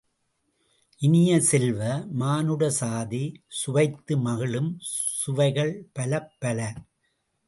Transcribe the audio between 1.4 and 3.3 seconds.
செல்வ, மானுட சாதி